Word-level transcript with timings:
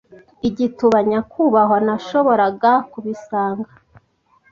igituba. 0.47 0.97
“Nyakubahwa, 1.09 1.77
nashoboraga 1.87 2.71
kubisanga 2.91 3.69